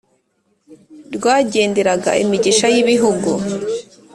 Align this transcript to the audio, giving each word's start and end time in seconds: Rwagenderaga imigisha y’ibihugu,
Rwagenderaga 1.15 2.11
imigisha 2.23 2.65
y’ibihugu, 2.73 3.31